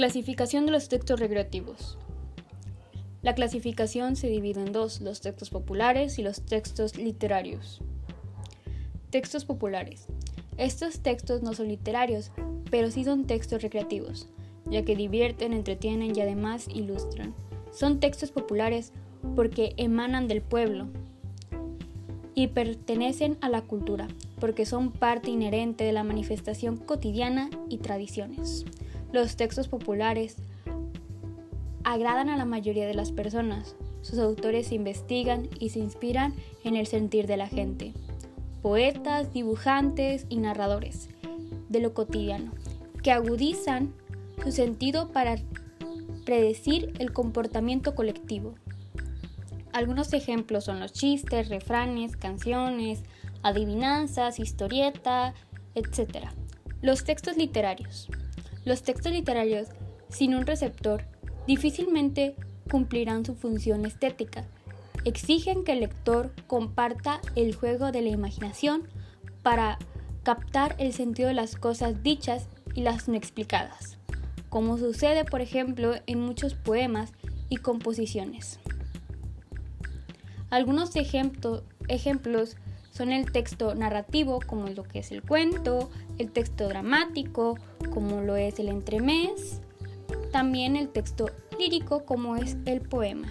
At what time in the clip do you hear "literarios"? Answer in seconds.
6.96-7.82, 11.68-12.32, 57.36-58.08, 59.12-59.68